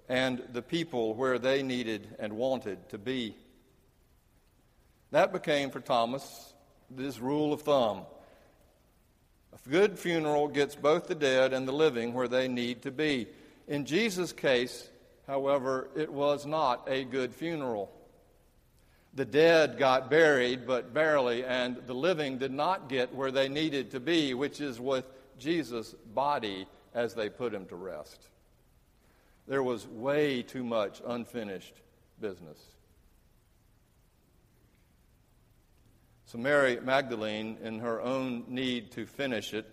and 0.08 0.40
the 0.52 0.62
people 0.62 1.14
where 1.14 1.40
they 1.40 1.64
needed 1.64 2.14
and 2.20 2.34
wanted 2.34 2.90
to 2.90 2.96
be. 2.96 3.34
That 5.10 5.32
became 5.32 5.72
for 5.72 5.80
Thomas 5.80 6.54
this 6.88 7.18
rule 7.18 7.52
of 7.52 7.62
thumb. 7.62 8.02
A 9.52 9.68
good 9.68 9.98
funeral 9.98 10.46
gets 10.46 10.76
both 10.76 11.08
the 11.08 11.16
dead 11.16 11.52
and 11.52 11.66
the 11.66 11.72
living 11.72 12.14
where 12.14 12.28
they 12.28 12.46
need 12.46 12.82
to 12.82 12.92
be. 12.92 13.26
In 13.66 13.84
Jesus' 13.84 14.32
case, 14.32 14.88
however, 15.26 15.88
it 15.96 16.12
was 16.12 16.46
not 16.46 16.86
a 16.88 17.02
good 17.02 17.34
funeral. 17.34 17.90
The 19.16 19.24
dead 19.24 19.78
got 19.78 20.10
buried, 20.10 20.66
but 20.66 20.92
barely, 20.92 21.44
and 21.44 21.76
the 21.86 21.94
living 21.94 22.38
did 22.38 22.50
not 22.50 22.88
get 22.88 23.14
where 23.14 23.30
they 23.30 23.48
needed 23.48 23.92
to 23.92 24.00
be, 24.00 24.34
which 24.34 24.60
is 24.60 24.80
with 24.80 25.04
Jesus' 25.38 25.94
body 26.14 26.66
as 26.94 27.14
they 27.14 27.28
put 27.28 27.54
him 27.54 27.66
to 27.66 27.76
rest. 27.76 28.28
There 29.46 29.62
was 29.62 29.86
way 29.86 30.42
too 30.42 30.64
much 30.64 31.00
unfinished 31.06 31.74
business. 32.20 32.58
So, 36.26 36.38
Mary 36.38 36.80
Magdalene, 36.80 37.58
in 37.62 37.78
her 37.78 38.00
own 38.00 38.44
need 38.48 38.90
to 38.92 39.06
finish 39.06 39.54
it, 39.54 39.66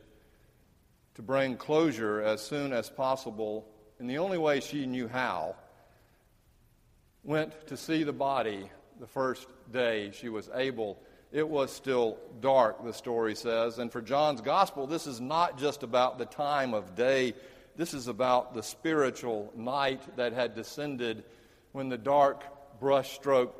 to 1.15 1.23
bring 1.23 1.57
closure 1.57 2.21
as 2.21 2.41
soon 2.41 2.73
as 2.73 2.91
possible, 2.91 3.67
in 3.99 4.05
the 4.05 4.19
only 4.19 4.37
way 4.37 4.59
she 4.59 4.85
knew 4.85 5.07
how, 5.07 5.55
went 7.23 7.67
to 7.67 7.77
see 7.77 8.03
the 8.03 8.13
body 8.13 8.69
the 9.01 9.07
first 9.07 9.47
day 9.73 10.11
she 10.13 10.29
was 10.29 10.47
able. 10.53 11.01
It 11.31 11.49
was 11.49 11.71
still 11.71 12.19
dark, 12.39 12.85
the 12.85 12.93
story 12.93 13.33
says. 13.33 13.79
And 13.79 13.91
for 13.91 13.99
John's 13.99 14.41
gospel, 14.41 14.85
this 14.85 15.07
is 15.07 15.19
not 15.19 15.57
just 15.57 15.81
about 15.81 16.19
the 16.19 16.25
time 16.25 16.75
of 16.75 16.93
day, 16.93 17.33
this 17.75 17.95
is 17.95 18.07
about 18.07 18.53
the 18.53 18.61
spiritual 18.61 19.51
night 19.55 20.01
that 20.17 20.33
had 20.33 20.53
descended 20.53 21.23
when 21.71 21.89
the 21.89 21.97
dark 21.97 22.43
brushstroke 22.79 23.53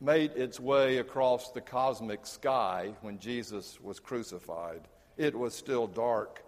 made 0.00 0.32
its 0.32 0.58
way 0.58 0.98
across 0.98 1.52
the 1.52 1.60
cosmic 1.60 2.26
sky 2.26 2.92
when 3.02 3.20
Jesus 3.20 3.78
was 3.80 4.00
crucified. 4.00 4.80
It 5.18 5.38
was 5.38 5.54
still 5.54 5.86
dark. 5.86 6.42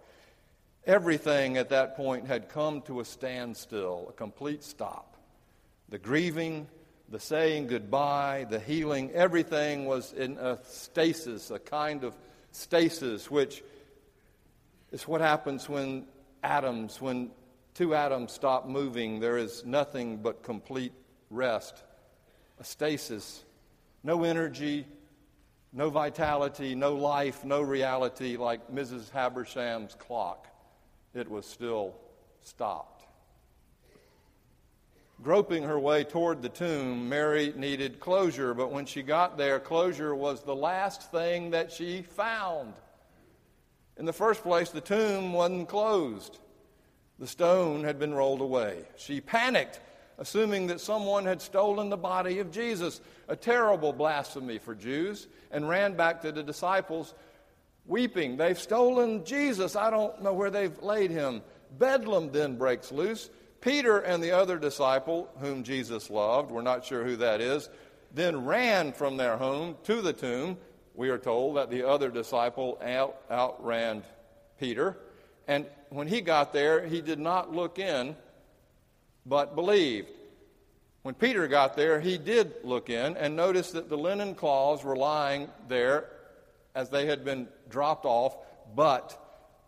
Everything 0.85 1.55
at 1.55 1.69
that 1.69 1.95
point 1.95 2.27
had 2.27 2.49
come 2.49 2.81
to 2.81 2.99
a 2.99 3.05
standstill, 3.05 4.07
a 4.09 4.13
complete 4.13 4.63
stop. 4.65 5.15
The 5.87 5.99
grieving, 5.99 6.67
the 7.09 7.19
saying 7.19 7.67
goodbye, 7.67 8.47
the 8.49 8.59
healing, 8.59 9.11
everything 9.11 9.85
was 9.85 10.13
in 10.13 10.37
a 10.37 10.57
stasis, 10.63 11.51
a 11.51 11.59
kind 11.59 12.03
of 12.03 12.15
stasis, 12.51 13.29
which 13.29 13.63
is 14.91 15.07
what 15.07 15.21
happens 15.21 15.67
when 15.67 16.05
atoms, 16.43 17.01
when 17.01 17.31
two 17.73 17.95
atoms 17.95 18.31
stop 18.31 18.67
moving, 18.67 19.19
there 19.19 19.37
is 19.37 19.65
nothing 19.65 20.17
but 20.17 20.43
complete 20.43 20.93
rest, 21.29 21.83
a 22.59 22.63
stasis. 22.63 23.43
no 24.03 24.23
energy, 24.23 24.85
no 25.71 25.89
vitality, 25.89 26.75
no 26.75 26.95
life, 26.95 27.43
no 27.43 27.61
reality 27.61 28.37
like 28.37 28.71
Mrs. 28.71 29.09
Havisham's 29.09 29.95
clock. 29.95 30.47
It 31.13 31.29
was 31.29 31.45
still 31.45 31.95
stopped. 32.41 32.92
Groping 35.21 35.63
her 35.63 35.79
way 35.79 36.03
toward 36.03 36.41
the 36.41 36.49
tomb, 36.49 37.07
Mary 37.07 37.53
needed 37.55 37.99
closure, 37.99 38.53
but 38.53 38.71
when 38.71 38.85
she 38.85 39.03
got 39.03 39.37
there, 39.37 39.59
closure 39.59 40.15
was 40.15 40.41
the 40.41 40.55
last 40.55 41.11
thing 41.11 41.51
that 41.51 41.71
she 41.71 42.01
found. 42.01 42.73
In 43.97 44.05
the 44.05 44.13
first 44.13 44.41
place, 44.41 44.69
the 44.69 44.81
tomb 44.81 45.33
wasn't 45.33 45.69
closed. 45.69 46.39
The 47.19 47.27
stone 47.27 47.83
had 47.83 47.99
been 47.99 48.13
rolled 48.13 48.41
away. 48.41 48.85
She 48.97 49.21
panicked, 49.21 49.79
assuming 50.17 50.67
that 50.67 50.81
someone 50.81 51.25
had 51.25 51.41
stolen 51.41 51.89
the 51.89 51.95
body 51.95 52.39
of 52.39 52.51
Jesus, 52.51 52.99
a 53.27 53.35
terrible 53.35 53.93
blasphemy 53.93 54.57
for 54.57 54.75
Jews, 54.75 55.27
and 55.51 55.69
ran 55.69 55.93
back 55.93 56.21
to 56.23 56.31
the 56.31 56.43
disciples, 56.43 57.13
weeping. 57.85 58.35
They've 58.35 58.59
stolen 58.59 59.23
Jesus. 59.23 59.75
I 59.75 59.89
don't 59.89 60.21
know 60.21 60.33
where 60.33 60.49
they've 60.49 60.77
laid 60.81 61.11
him. 61.11 61.43
Bedlam 61.77 62.31
then 62.31 62.57
breaks 62.57 62.91
loose. 62.91 63.29
Peter 63.63 63.99
and 63.99 64.21
the 64.21 64.31
other 64.31 64.57
disciple, 64.57 65.29
whom 65.39 65.63
Jesus 65.63 66.09
loved, 66.09 66.51
we're 66.51 66.61
not 66.61 66.83
sure 66.83 67.05
who 67.05 67.15
that 67.15 67.39
is, 67.39 67.69
then 68.13 68.43
ran 68.43 68.91
from 68.91 69.15
their 69.15 69.37
home 69.37 69.77
to 69.85 70.01
the 70.01 70.11
tomb. 70.11 70.57
We 70.95 71.09
are 71.09 71.17
told 71.17 71.55
that 71.55 71.69
the 71.69 71.87
other 71.87 72.09
disciple 72.09 72.77
out, 72.83 73.15
outran 73.31 74.03
Peter. 74.59 74.97
And 75.47 75.65
when 75.89 76.09
he 76.09 76.19
got 76.19 76.51
there, 76.51 76.85
he 76.85 76.99
did 76.99 77.19
not 77.19 77.53
look 77.53 77.79
in, 77.79 78.17
but 79.25 79.55
believed. 79.55 80.09
When 81.03 81.15
Peter 81.15 81.47
got 81.47 81.77
there, 81.77 82.01
he 82.01 82.17
did 82.17 82.55
look 82.65 82.89
in 82.89 83.15
and 83.15 83.33
noticed 83.33 83.73
that 83.73 83.87
the 83.87 83.97
linen 83.97 84.35
cloths 84.35 84.83
were 84.83 84.97
lying 84.97 85.47
there 85.69 86.09
as 86.75 86.89
they 86.89 87.05
had 87.05 87.23
been 87.23 87.47
dropped 87.69 88.05
off, 88.05 88.35
but 88.75 89.17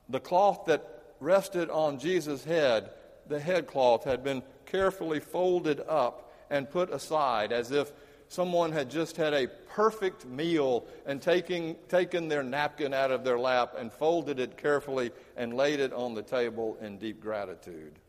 the 0.09 0.19
cloth 0.19 0.65
that 0.65 0.85
rested 1.21 1.69
on 1.69 1.97
Jesus' 1.97 2.43
head 2.43 2.89
the 3.27 3.39
headcloth 3.39 4.03
had 4.03 4.23
been 4.23 4.43
carefully 4.65 5.19
folded 5.19 5.81
up 5.87 6.33
and 6.49 6.69
put 6.69 6.91
aside 6.91 7.51
as 7.51 7.71
if 7.71 7.91
someone 8.27 8.71
had 8.71 8.89
just 8.89 9.17
had 9.17 9.33
a 9.33 9.47
perfect 9.69 10.25
meal 10.25 10.85
and 11.05 11.21
taking, 11.21 11.75
taken 11.89 12.27
their 12.27 12.43
napkin 12.43 12.93
out 12.93 13.11
of 13.11 13.23
their 13.23 13.39
lap 13.39 13.75
and 13.77 13.91
folded 13.91 14.39
it 14.39 14.57
carefully 14.57 15.11
and 15.35 15.53
laid 15.53 15.79
it 15.79 15.93
on 15.93 16.13
the 16.13 16.23
table 16.23 16.77
in 16.81 16.97
deep 16.97 17.21
gratitude. 17.21 17.99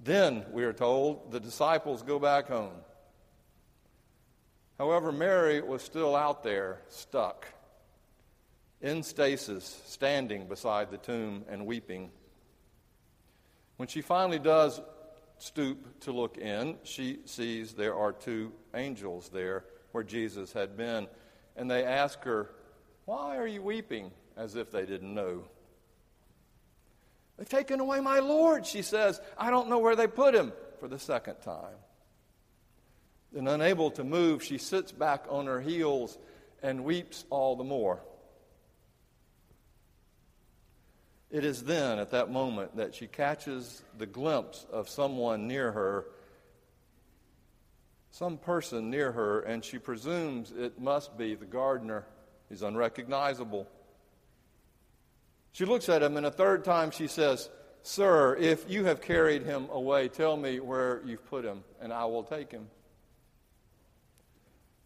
Then, 0.00 0.44
we 0.50 0.64
are 0.64 0.72
told, 0.72 1.30
the 1.30 1.38
disciples 1.38 2.02
go 2.02 2.18
back 2.18 2.48
home. 2.48 2.74
However, 4.78 5.12
Mary 5.12 5.60
was 5.60 5.82
still 5.82 6.16
out 6.16 6.42
there, 6.42 6.80
stuck, 6.88 7.46
in 8.80 9.04
stasis, 9.04 9.80
standing 9.86 10.48
beside 10.48 10.90
the 10.90 10.98
tomb 10.98 11.44
and 11.48 11.66
weeping. 11.66 12.10
When 13.76 13.88
she 13.88 14.00
finally 14.00 14.38
does 14.38 14.80
stoop 15.38 16.00
to 16.00 16.12
look 16.12 16.38
in, 16.38 16.76
she 16.82 17.20
sees 17.24 17.72
there 17.72 17.96
are 17.96 18.12
two 18.12 18.52
angels 18.74 19.28
there 19.28 19.64
where 19.92 20.04
Jesus 20.04 20.52
had 20.52 20.76
been. 20.76 21.08
And 21.56 21.70
they 21.70 21.84
ask 21.84 22.22
her, 22.24 22.50
Why 23.04 23.36
are 23.36 23.46
you 23.46 23.62
weeping? 23.62 24.12
as 24.36 24.56
if 24.56 24.70
they 24.70 24.86
didn't 24.86 25.14
know. 25.14 25.44
They've 27.36 27.48
taken 27.48 27.80
away 27.80 28.00
my 28.00 28.20
Lord, 28.20 28.66
she 28.66 28.82
says. 28.82 29.20
I 29.36 29.50
don't 29.50 29.68
know 29.68 29.78
where 29.78 29.96
they 29.96 30.06
put 30.06 30.34
him 30.34 30.52
for 30.80 30.88
the 30.88 30.98
second 30.98 31.36
time. 31.36 31.76
Then, 33.32 33.48
unable 33.48 33.90
to 33.92 34.04
move, 34.04 34.42
she 34.42 34.58
sits 34.58 34.92
back 34.92 35.24
on 35.28 35.46
her 35.46 35.60
heels 35.60 36.18
and 36.62 36.84
weeps 36.84 37.24
all 37.30 37.56
the 37.56 37.64
more. 37.64 38.00
It 41.32 41.46
is 41.46 41.62
then, 41.62 41.98
at 41.98 42.10
that 42.10 42.30
moment, 42.30 42.76
that 42.76 42.94
she 42.94 43.06
catches 43.06 43.82
the 43.96 44.04
glimpse 44.04 44.66
of 44.70 44.90
someone 44.90 45.48
near 45.48 45.72
her, 45.72 46.04
some 48.10 48.36
person 48.36 48.90
near 48.90 49.10
her, 49.12 49.40
and 49.40 49.64
she 49.64 49.78
presumes 49.78 50.52
it 50.52 50.78
must 50.78 51.16
be 51.16 51.34
the 51.34 51.46
gardener. 51.46 52.04
He's 52.50 52.60
unrecognizable. 52.60 53.66
She 55.52 55.64
looks 55.64 55.88
at 55.88 56.02
him, 56.02 56.18
and 56.18 56.26
a 56.26 56.30
third 56.30 56.66
time 56.66 56.90
she 56.90 57.06
says, 57.06 57.48
Sir, 57.82 58.36
if 58.36 58.68
you 58.68 58.84
have 58.84 59.00
carried 59.00 59.42
him 59.42 59.70
away, 59.72 60.08
tell 60.08 60.36
me 60.36 60.60
where 60.60 61.00
you've 61.06 61.24
put 61.24 61.46
him, 61.46 61.64
and 61.80 61.94
I 61.94 62.04
will 62.04 62.24
take 62.24 62.52
him. 62.52 62.68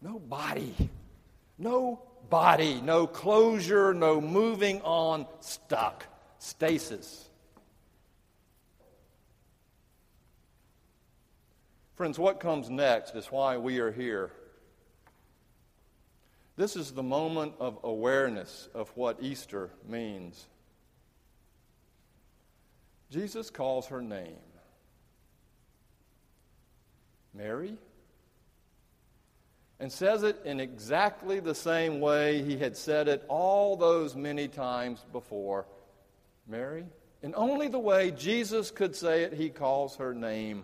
No 0.01 0.17
body, 0.17 0.73
no 1.57 2.01
body, 2.29 2.79
no 2.79 3.05
closure, 3.05 3.93
no 3.93 4.21
moving 4.21 4.81
on, 4.83 5.27
stuck 5.41 6.05
stasis. 6.39 7.27
Friends, 11.95 12.19
what 12.19 12.39
comes 12.39 12.69
next 12.69 13.15
is 13.15 13.27
why 13.27 13.57
we 13.57 13.79
are 13.79 13.91
here. 13.91 14.31
This 16.55 16.75
is 16.75 16.91
the 16.91 17.03
moment 17.03 17.53
of 17.59 17.79
awareness 17.83 18.69
of 18.73 18.89
what 18.95 19.17
Easter 19.21 19.71
means. 19.87 20.45
Jesus 23.09 23.49
calls 23.49 23.87
her 23.87 24.01
name 24.01 24.35
Mary 27.33 27.77
and 29.79 29.91
says 29.91 30.23
it 30.23 30.41
in 30.43 30.59
exactly 30.59 31.39
the 31.39 31.53
same 31.55 31.99
way 31.99 32.43
he 32.43 32.57
had 32.57 32.75
said 32.75 33.07
it 33.07 33.23
all 33.27 33.75
those 33.75 34.15
many 34.15 34.47
times 34.47 35.05
before 35.11 35.65
Mary. 36.47 36.85
In 37.21 37.33
only 37.35 37.67
the 37.67 37.79
way 37.79 38.11
Jesus 38.11 38.71
could 38.71 38.95
say 38.95 39.23
it, 39.23 39.33
he 39.33 39.49
calls 39.49 39.97
her 39.97 40.13
name. 40.13 40.63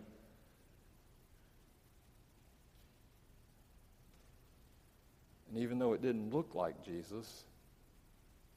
And 5.49 5.61
even 5.61 5.77
though 5.79 5.93
it 5.93 6.01
didn't 6.01 6.33
look 6.33 6.55
like 6.55 6.83
Jesus, 6.83 7.43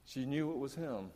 she 0.05 0.25
knew 0.25 0.51
it 0.51 0.59
was 0.59 0.75
him. 0.75 1.11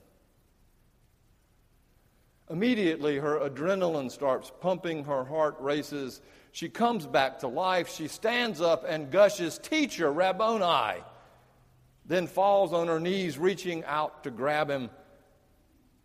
Immediately, 2.51 3.19
her 3.19 3.39
adrenaline 3.39 4.11
starts 4.11 4.51
pumping, 4.61 5.05
her 5.05 5.25
heart 5.25 5.57
races. 5.61 6.21
She 6.51 6.69
comes 6.69 7.07
back 7.07 7.39
to 7.39 7.47
life. 7.49 7.89
She 7.89 8.09
stands 8.09 8.61
up 8.61 8.85
and 8.87 9.11
gushes, 9.11 9.59
Teacher, 9.59 10.13
Rabboni. 10.13 11.01
Then 12.05 12.27
falls 12.27 12.73
on 12.73 12.89
her 12.89 12.99
knees, 12.99 13.39
reaching 13.39 13.85
out 13.85 14.25
to 14.25 14.33
grab 14.33 14.69
him. 14.69 14.91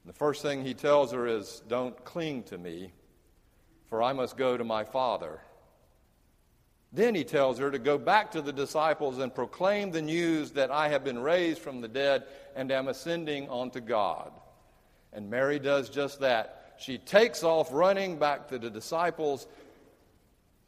The 0.05 0.13
first 0.13 0.41
thing 0.41 0.63
he 0.63 0.73
tells 0.73 1.11
her 1.11 1.25
is, 1.27 1.63
Don't 1.67 2.03
cling 2.05 2.43
to 2.43 2.57
me, 2.57 2.91
for 3.89 4.03
I 4.03 4.13
must 4.13 4.37
go 4.37 4.55
to 4.55 4.63
my 4.63 4.83
Father. 4.83 5.39
Then 6.91 7.15
he 7.15 7.23
tells 7.23 7.57
her 7.57 7.71
to 7.71 7.79
go 7.79 7.97
back 7.97 8.31
to 8.31 8.41
the 8.41 8.53
disciples 8.53 9.17
and 9.17 9.33
proclaim 9.33 9.91
the 9.91 10.01
news 10.01 10.51
that 10.51 10.71
I 10.71 10.89
have 10.89 11.03
been 11.03 11.19
raised 11.19 11.59
from 11.59 11.81
the 11.81 11.87
dead 11.87 12.23
and 12.55 12.71
am 12.71 12.87
ascending 12.87 13.49
onto 13.49 13.81
God. 13.81 14.31
And 15.11 15.29
Mary 15.29 15.59
does 15.59 15.89
just 15.89 16.21
that. 16.21 16.75
She 16.77 16.97
takes 16.97 17.43
off 17.43 17.69
running 17.71 18.17
back 18.17 18.47
to 18.49 18.59
the 18.59 18.69
disciples, 18.69 19.47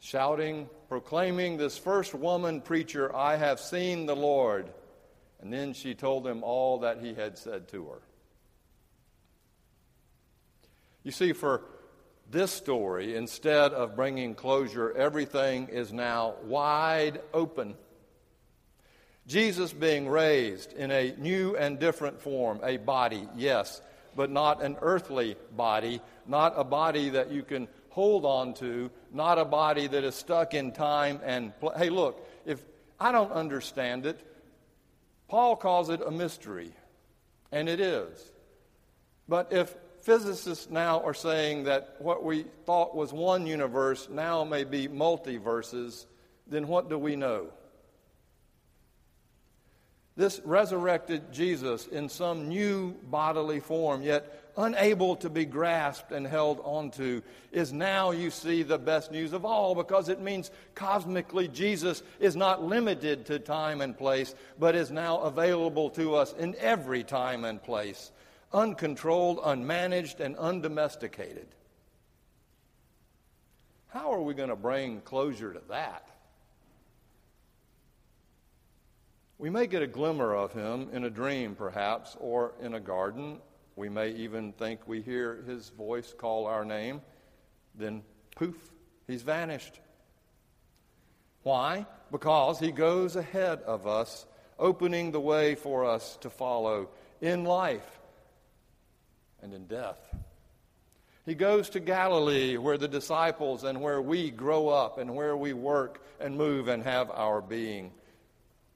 shouting, 0.00 0.68
proclaiming 0.88 1.56
this 1.56 1.78
first 1.78 2.12
woman 2.14 2.60
preacher, 2.60 3.14
I 3.14 3.36
have 3.36 3.60
seen 3.60 4.06
the 4.06 4.16
Lord. 4.16 4.70
And 5.40 5.52
then 5.52 5.72
she 5.72 5.94
told 5.94 6.24
them 6.24 6.42
all 6.42 6.80
that 6.80 7.00
he 7.00 7.14
had 7.14 7.38
said 7.38 7.68
to 7.68 7.86
her. 7.86 8.02
You 11.08 11.12
see, 11.12 11.32
for 11.32 11.62
this 12.30 12.50
story, 12.50 13.16
instead 13.16 13.72
of 13.72 13.96
bringing 13.96 14.34
closure, 14.34 14.92
everything 14.92 15.68
is 15.68 15.90
now 15.90 16.34
wide 16.44 17.22
open. 17.32 17.76
Jesus 19.26 19.72
being 19.72 20.06
raised 20.06 20.74
in 20.74 20.90
a 20.90 21.14
new 21.16 21.56
and 21.56 21.78
different 21.78 22.20
form, 22.20 22.60
a 22.62 22.76
body, 22.76 23.26
yes, 23.34 23.80
but 24.16 24.28
not 24.28 24.62
an 24.62 24.76
earthly 24.82 25.36
body, 25.56 26.02
not 26.26 26.52
a 26.58 26.64
body 26.64 27.08
that 27.08 27.32
you 27.32 27.42
can 27.42 27.68
hold 27.88 28.26
on 28.26 28.52
to, 28.56 28.90
not 29.10 29.38
a 29.38 29.46
body 29.46 29.86
that 29.86 30.04
is 30.04 30.14
stuck 30.14 30.52
in 30.52 30.72
time 30.72 31.20
and 31.24 31.58
pl- 31.58 31.72
hey, 31.74 31.88
look, 31.88 32.28
if 32.44 32.62
I 33.00 33.12
don't 33.12 33.32
understand 33.32 34.04
it, 34.04 34.20
Paul 35.26 35.56
calls 35.56 35.88
it 35.88 36.02
a 36.04 36.10
mystery, 36.10 36.74
and 37.50 37.66
it 37.66 37.80
is. 37.80 38.30
But 39.26 39.54
if 39.54 39.74
physicists 40.08 40.70
now 40.70 41.02
are 41.02 41.12
saying 41.12 41.64
that 41.64 41.96
what 41.98 42.24
we 42.24 42.42
thought 42.64 42.96
was 42.96 43.12
one 43.12 43.46
universe 43.46 44.08
now 44.10 44.42
may 44.42 44.64
be 44.64 44.88
multiverses, 44.88 46.06
then 46.46 46.66
what 46.66 46.88
do 46.88 46.96
we 46.98 47.14
know? 47.14 47.48
This 50.16 50.40
resurrected 50.46 51.30
Jesus 51.30 51.86
in 51.86 52.08
some 52.08 52.48
new 52.48 52.92
bodily 53.02 53.60
form, 53.60 54.00
yet 54.00 54.50
unable 54.56 55.14
to 55.16 55.28
be 55.28 55.44
grasped 55.44 56.10
and 56.10 56.26
held 56.26 56.60
onto, 56.64 57.20
is 57.52 57.70
now, 57.74 58.10
you 58.10 58.30
see, 58.30 58.62
the 58.62 58.78
best 58.78 59.12
news 59.12 59.34
of 59.34 59.44
all 59.44 59.74
because 59.74 60.08
it 60.08 60.22
means 60.22 60.50
cosmically 60.74 61.48
Jesus 61.48 62.02
is 62.18 62.34
not 62.34 62.64
limited 62.64 63.26
to 63.26 63.38
time 63.38 63.82
and 63.82 63.94
place, 63.94 64.34
but 64.58 64.74
is 64.74 64.90
now 64.90 65.18
available 65.18 65.90
to 65.90 66.14
us 66.14 66.32
in 66.32 66.56
every 66.56 67.04
time 67.04 67.44
and 67.44 67.62
place, 67.62 68.10
uncontrolled, 68.52 69.38
unmanaged, 69.38 70.20
and 70.20 70.36
undomesticated. 70.36 71.48
How 73.88 74.12
are 74.12 74.22
we 74.22 74.34
going 74.34 74.48
to 74.48 74.56
bring 74.56 75.00
closure 75.00 75.52
to 75.52 75.62
that? 75.68 76.10
We 79.38 79.50
may 79.50 79.66
get 79.66 79.82
a 79.82 79.86
glimmer 79.86 80.34
of 80.34 80.52
him 80.52 80.88
in 80.92 81.04
a 81.04 81.10
dream, 81.10 81.54
perhaps, 81.54 82.16
or 82.18 82.54
in 82.60 82.74
a 82.74 82.80
garden. 82.80 83.38
We 83.76 83.88
may 83.88 84.10
even 84.10 84.52
think 84.52 84.80
we 84.86 85.00
hear 85.00 85.42
his 85.46 85.68
voice 85.70 86.12
call 86.16 86.46
our 86.46 86.64
name. 86.64 87.00
Then, 87.74 88.02
poof, 88.34 88.72
he's 89.06 89.22
vanished. 89.22 89.78
Why? 91.44 91.86
Because 92.10 92.58
he 92.58 92.72
goes 92.72 93.14
ahead 93.14 93.62
of 93.62 93.86
us, 93.86 94.26
opening 94.58 95.12
the 95.12 95.20
way 95.20 95.54
for 95.54 95.84
us 95.84 96.16
to 96.22 96.30
follow 96.30 96.88
in 97.20 97.44
life 97.44 97.97
and 99.42 99.52
in 99.54 99.66
death. 99.66 99.98
He 101.24 101.34
goes 101.34 101.68
to 101.70 101.80
Galilee, 101.80 102.56
where 102.56 102.78
the 102.78 102.88
disciples 102.88 103.62
and 103.62 103.82
where 103.82 104.00
we 104.00 104.30
grow 104.30 104.68
up 104.68 104.96
and 104.96 105.14
where 105.14 105.36
we 105.36 105.52
work 105.52 106.02
and 106.20 106.36
move 106.36 106.68
and 106.68 106.82
have 106.82 107.10
our 107.10 107.42
being. 107.42 107.92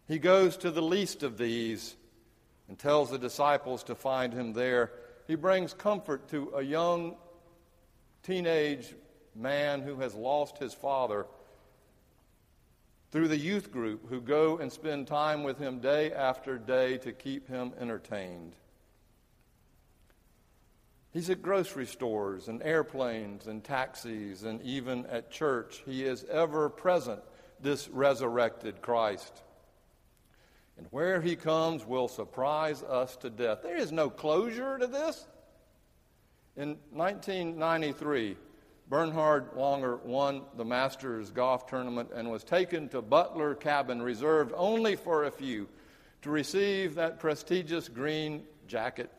He 0.06 0.18
goes 0.18 0.58
to 0.58 0.70
the 0.70 0.82
least 0.82 1.22
of 1.22 1.38
these 1.38 1.96
and 2.68 2.78
tells 2.78 3.10
the 3.10 3.18
disciples 3.18 3.84
to 3.84 3.94
find 3.94 4.34
him 4.34 4.52
there. 4.52 4.92
He 5.26 5.34
brings 5.34 5.72
comfort 5.72 6.28
to 6.28 6.52
a 6.56 6.62
young 6.62 7.16
teenage 8.22 8.94
man 9.34 9.80
who 9.80 9.96
has 9.96 10.14
lost 10.14 10.58
his 10.58 10.74
father 10.74 11.26
through 13.10 13.28
the 13.28 13.38
youth 13.38 13.72
group 13.72 14.08
who 14.08 14.20
go 14.20 14.58
and 14.58 14.72
spend 14.72 15.06
time 15.06 15.42
with 15.42 15.58
him 15.58 15.80
day 15.80 16.12
after 16.12 16.58
day 16.58 16.98
to 16.98 17.12
keep 17.12 17.48
him 17.48 17.72
entertained. 17.80 18.54
He's 21.12 21.30
at 21.30 21.42
grocery 21.42 21.86
stores 21.86 22.48
and 22.48 22.62
airplanes 22.62 23.46
and 23.46 23.62
taxis 23.62 24.44
and 24.44 24.62
even 24.62 25.06
at 25.06 25.30
church. 25.30 25.82
He 25.84 26.04
is 26.04 26.24
ever 26.24 26.68
present, 26.68 27.20
this 27.60 27.88
resurrected 27.88 28.80
Christ 28.82 29.42
and 30.82 30.86
where 30.90 31.20
he 31.20 31.36
comes 31.36 31.86
will 31.86 32.08
surprise 32.08 32.82
us 32.82 33.16
to 33.16 33.30
death. 33.30 33.62
There 33.62 33.76
is 33.76 33.92
no 33.92 34.10
closure 34.10 34.78
to 34.78 34.86
this. 34.86 35.26
In 36.56 36.76
1993, 36.90 38.36
Bernhard 38.88 39.52
Langer 39.52 40.02
won 40.02 40.42
the 40.56 40.64
Masters 40.64 41.30
golf 41.30 41.66
tournament 41.66 42.10
and 42.14 42.30
was 42.30 42.44
taken 42.44 42.88
to 42.90 43.00
Butler 43.00 43.54
Cabin, 43.54 44.02
reserved 44.02 44.52
only 44.56 44.96
for 44.96 45.24
a 45.24 45.30
few, 45.30 45.68
to 46.22 46.30
receive 46.30 46.96
that 46.96 47.20
prestigious 47.20 47.88
green 47.88 48.42
jacket 48.66 49.10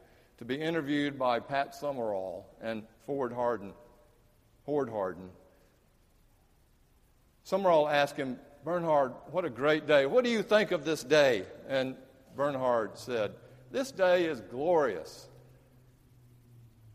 to 0.44 0.48
be 0.48 0.62
interviewed 0.62 1.18
by 1.18 1.40
Pat 1.40 1.74
Summerall 1.74 2.46
and 2.62 2.84
Hord 3.06 3.32
Hardin. 3.32 3.72
Hord 4.66 4.90
Hardin. 4.90 5.30
Summerall 7.46 7.88
asked 7.88 8.18
him, 8.18 8.38
Bernhard, 8.66 9.14
what 9.32 9.46
a 9.46 9.50
great 9.50 9.88
day. 9.88 10.06
What 10.06 10.26
do 10.26 10.30
you 10.30 10.44
think 10.44 10.72
of 10.72 10.84
this 10.84 11.02
day? 11.02 11.46
And 11.70 11.96
Bernhard 12.36 12.98
said, 12.98 13.32
This 13.72 13.94
day 13.94 14.26
is 14.26 14.42
glorious. 14.42 15.30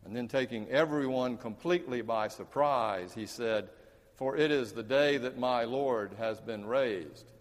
And 0.05 0.15
then, 0.15 0.27
taking 0.27 0.69
everyone 0.69 1.35
completely 1.35 2.03
by 2.03 2.27
surprise, 2.27 3.15
he 3.15 3.25
said, 3.25 3.69
For 4.13 4.37
it 4.37 4.51
is 4.51 4.73
the 4.73 4.83
day 4.83 5.17
that 5.17 5.39
my 5.39 5.63
Lord 5.63 6.13
has 6.19 6.39
been 6.39 6.67
raised. 6.67 7.31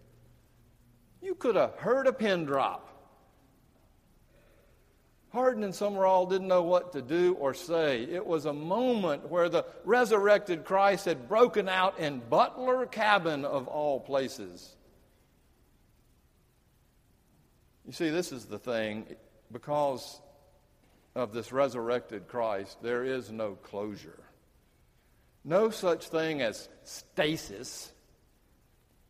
You 1.20 1.34
could 1.34 1.56
have 1.56 1.74
heard 1.74 2.06
a 2.06 2.14
pin 2.14 2.46
drop. 2.46 2.97
Hardin 5.30 5.62
and 5.62 5.74
Summerall 5.74 6.26
didn't 6.26 6.48
know 6.48 6.62
what 6.62 6.92
to 6.92 7.02
do 7.02 7.34
or 7.34 7.52
say. 7.52 8.02
It 8.04 8.24
was 8.24 8.46
a 8.46 8.52
moment 8.52 9.28
where 9.28 9.48
the 9.48 9.66
resurrected 9.84 10.64
Christ 10.64 11.04
had 11.04 11.28
broken 11.28 11.68
out 11.68 11.98
in 11.98 12.20
Butler 12.30 12.86
Cabin 12.86 13.44
of 13.44 13.68
all 13.68 14.00
places. 14.00 14.74
You 17.86 17.92
see, 17.92 18.08
this 18.10 18.32
is 18.32 18.46
the 18.46 18.58
thing. 18.58 19.06
Because 19.52 20.20
of 21.14 21.32
this 21.32 21.52
resurrected 21.52 22.28
Christ, 22.28 22.78
there 22.82 23.04
is 23.04 23.30
no 23.30 23.52
closure. 23.54 24.22
No 25.44 25.70
such 25.70 26.08
thing 26.08 26.42
as 26.42 26.68
stasis. 26.84 27.92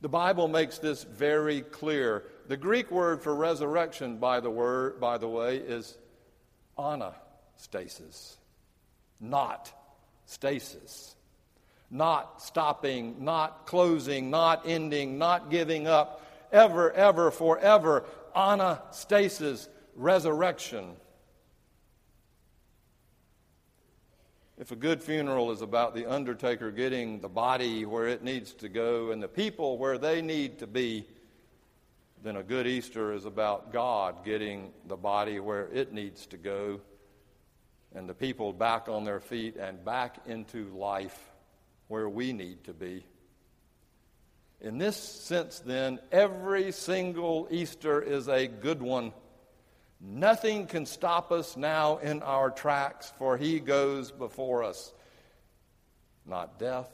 The 0.01 0.09
Bible 0.09 0.47
makes 0.47 0.79
this 0.79 1.03
very 1.03 1.63
clear. 1.63 2.25
The 2.47 2.57
Greek 2.57 2.91
word 2.91 3.23
for 3.23 3.35
resurrection, 3.35 4.19
by 4.19 4.41
the, 4.41 4.51
word, 4.51 5.01
by 5.01 5.19
the 5.19 5.29
way, 5.29 5.57
is 5.57 5.99
anastasis, 6.79 8.37
not 9.21 9.73
stasis. 10.27 11.15
Not 11.91 12.43
stopping, 12.43 13.25
not 13.25 13.65
closing, 13.67 14.29
not 14.29 14.65
ending, 14.67 15.17
not 15.17 15.51
giving 15.51 15.87
up, 15.87 16.23
ever, 16.53 16.93
ever, 16.93 17.31
forever. 17.31 18.05
Anastasis, 18.37 19.69
resurrection. 19.97 20.97
If 24.59 24.71
a 24.71 24.77
good 24.77 25.03
funeral 25.03 25.51
is 25.51 25.63
about 25.63 25.95
the 25.95 26.05
undertaker 26.05 26.71
getting 26.71 27.21
the 27.21 27.29
body 27.29 27.87
where 27.87 28.07
it 28.07 28.23
needs 28.23 28.53
to 28.55 28.69
go 28.69 29.13
and 29.13 29.23
the 29.23 29.29
people 29.29 29.79
where 29.79 29.97
they 29.97 30.21
need 30.21 30.59
to 30.59 30.67
be, 30.67 31.07
then 32.23 32.37
a 32.37 32.43
good 32.43 32.67
Easter 32.67 33.13
is 33.13 33.25
about 33.25 33.73
God 33.73 34.25
getting 34.25 34.73
the 34.87 34.97
body 34.97 35.41
where 35.41 35.69
it 35.73 35.93
needs 35.93 36.27
to 36.29 36.37
go 36.37 36.81
and 37.95 38.09
the 38.09 38.15
people 38.15 38.53
back 38.53 38.89
on 38.89 39.05
their 39.05 39.21
feet 39.21 39.57
and 39.57 39.85
back 39.85 40.19
into 40.27 40.69
life 40.75 41.19
where 41.89 42.09
we 42.09 42.33
need 42.33 42.65
to 42.65 42.73
be. 42.73 43.05
In 44.61 44.79
this 44.79 44.97
sense, 44.97 45.61
then, 45.61 46.01
every 46.11 46.73
single 46.73 47.47
Easter 47.51 48.03
is 48.03 48.29
a 48.29 48.49
good 48.49 48.83
one. 48.83 49.13
Nothing 50.01 50.67
can 50.67 50.85
stop 50.85 51.31
us 51.31 51.57
now 51.57 51.99
in 51.99 52.23
our 52.23 52.51
tracks, 52.51 53.13
for 53.19 53.37
He 53.37 53.61
goes 53.61 54.11
before 54.11 54.65
us. 54.65 54.93
Not 56.27 56.59
death, 56.59 56.91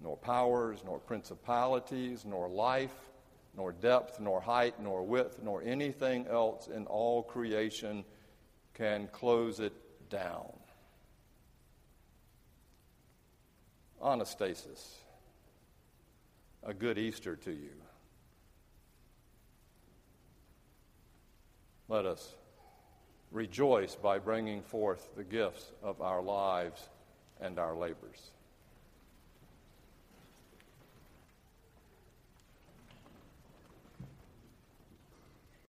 nor 0.00 0.16
powers, 0.16 0.80
nor 0.84 0.98
principalities, 0.98 2.24
nor 2.24 2.48
life, 2.48 2.94
nor 3.56 3.72
depth, 3.72 4.20
nor 4.20 4.40
height, 4.40 4.74
nor 4.80 5.02
width, 5.02 5.40
nor 5.42 5.62
anything 5.62 6.26
else 6.26 6.68
in 6.68 6.86
all 6.86 7.22
creation 7.22 8.04
can 8.74 9.08
close 9.08 9.60
it 9.60 9.72
down. 10.10 10.52
Anastasis, 14.02 14.96
a 16.62 16.74
good 16.74 16.98
Easter 16.98 17.34
to 17.36 17.50
you. 17.50 17.72
Let 21.88 22.04
us 22.04 22.34
rejoice 23.30 23.94
by 23.94 24.18
bringing 24.18 24.62
forth 24.62 25.08
the 25.16 25.24
gifts 25.24 25.72
of 25.82 26.00
our 26.02 26.20
lives 26.20 26.88
and 27.40 27.58
our 27.58 27.74
labors. 27.74 28.32